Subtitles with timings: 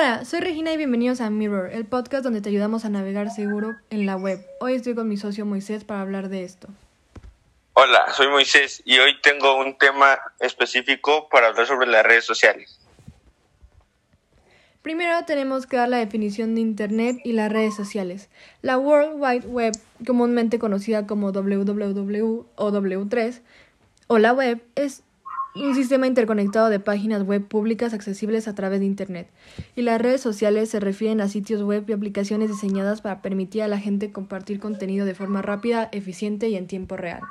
[0.00, 3.74] Hola, soy Regina y bienvenidos a Mirror, el podcast donde te ayudamos a navegar seguro
[3.90, 4.38] en la web.
[4.60, 6.68] Hoy estoy con mi socio Moisés para hablar de esto.
[7.72, 12.78] Hola, soy Moisés y hoy tengo un tema específico para hablar sobre las redes sociales.
[14.82, 18.28] Primero tenemos que dar la definición de Internet y las redes sociales.
[18.62, 19.72] La World Wide Web,
[20.06, 23.40] comúnmente conocida como WWW o W3,
[24.06, 25.02] o la web, es
[25.62, 29.28] un sistema interconectado de páginas web públicas accesibles a través de Internet.
[29.74, 33.68] Y las redes sociales se refieren a sitios web y aplicaciones diseñadas para permitir a
[33.68, 37.22] la gente compartir contenido de forma rápida, eficiente y en tiempo real.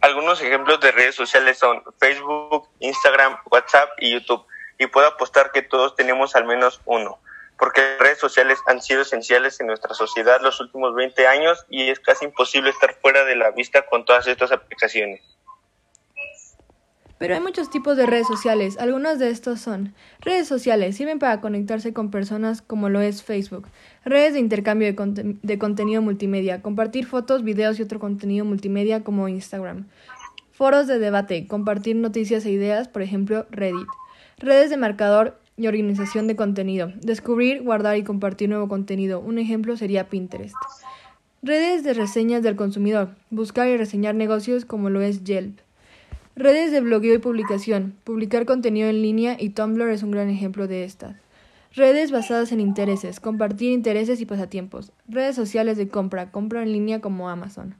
[0.00, 4.44] Algunos ejemplos de redes sociales son Facebook, Instagram, WhatsApp y YouTube.
[4.78, 7.18] Y puedo apostar que todos tenemos al menos uno,
[7.58, 11.88] porque las redes sociales han sido esenciales en nuestra sociedad los últimos 20 años y
[11.88, 15.33] es casi imposible estar fuera de la vista con todas estas aplicaciones.
[17.18, 18.76] Pero hay muchos tipos de redes sociales.
[18.78, 23.68] Algunos de estos son redes sociales, sirven para conectarse con personas como lo es Facebook,
[24.04, 29.28] redes de intercambio de, de, contenido multimedia, compartir fotos, videos y otro contenido multimedia como
[29.28, 29.86] Instagram,
[30.52, 33.88] foros de debate, compartir noticias e ideas, por ejemplo Reddit,
[34.38, 39.76] redes de marcador y organización de contenido, descubrir, guardar y compartir nuevo contenido, un ejemplo
[39.76, 40.56] sería Pinterest.
[41.42, 45.58] Redes de reseñas del consumidor, buscar y reseñar negocios como lo es Yelp.
[46.36, 47.96] Redes de blogueo y publicación.
[48.02, 51.14] Publicar contenido en línea y Tumblr es un gran ejemplo de estas.
[51.72, 53.20] Redes basadas en intereses.
[53.20, 54.90] Compartir intereses y pasatiempos.
[55.06, 56.32] Redes sociales de compra.
[56.32, 57.76] Compra en línea como Amazon.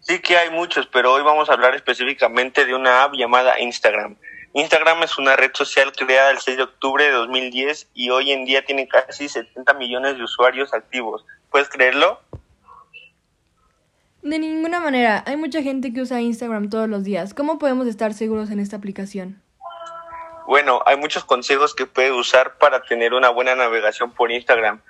[0.00, 4.16] Sí que hay muchos, pero hoy vamos a hablar específicamente de una app llamada Instagram.
[4.54, 8.44] Instagram es una red social creada el 6 de octubre de 2010 y hoy en
[8.44, 11.24] día tiene casi 70 millones de usuarios activos.
[11.50, 12.18] ¿Puedes creerlo?
[14.22, 15.24] De ninguna manera.
[15.26, 17.32] Hay mucha gente que usa Instagram todos los días.
[17.32, 19.42] ¿Cómo podemos estar seguros en esta aplicación?
[20.46, 24.80] Bueno, hay muchos consejos que puede usar para tener una buena navegación por Instagram.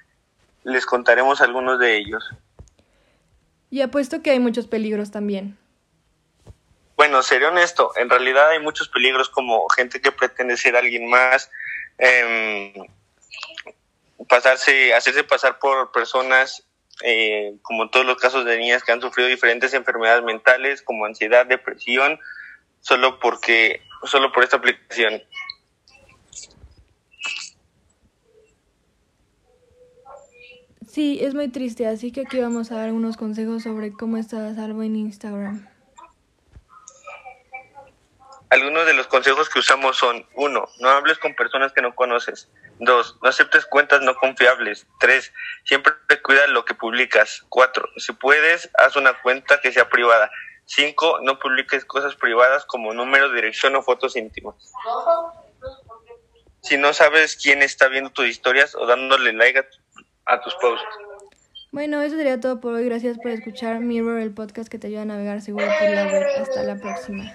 [0.65, 2.25] Les contaremos algunos de ellos.
[3.71, 5.57] Y apuesto que hay muchos peligros también.
[6.97, 11.51] Bueno, seré honesto, en realidad hay muchos peligros como gente que pretende ser alguien más,
[11.97, 12.75] eh,
[14.29, 16.63] pasarse, hacerse pasar por personas
[17.03, 21.47] eh, como todos los casos de niñas que han sufrido diferentes enfermedades mentales como ansiedad,
[21.47, 22.19] depresión,
[22.81, 25.23] solo porque, solo por esta aplicación.
[30.87, 34.45] Sí, es muy triste, así que aquí vamos a dar unos consejos sobre cómo estar
[34.45, 35.69] a salvo en Instagram.
[38.51, 40.69] Algunos de los consejos que usamos son 1.
[40.81, 42.51] No hables con personas que no conoces.
[42.81, 43.19] 2.
[43.23, 44.89] No aceptes cuentas no confiables.
[44.99, 45.33] 3.
[45.65, 45.93] Siempre
[46.25, 47.45] cuida lo que publicas.
[47.49, 47.89] 4.
[47.99, 50.31] Si puedes, haz una cuenta que sea privada.
[50.65, 51.21] 5.
[51.23, 54.57] No publiques cosas privadas como número, dirección o fotos íntimas.
[56.63, 59.65] Si no sabes quién está viendo tus historias o dándole like a,
[60.27, 60.89] a tus posts.
[61.71, 62.85] Bueno, eso sería todo por hoy.
[62.85, 66.27] Gracias por escuchar Mirror, el podcast que te ayuda a navegar seguro por la web.
[66.41, 67.33] Hasta la próxima.